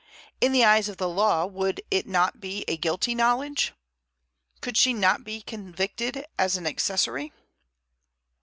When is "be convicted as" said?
5.23-6.57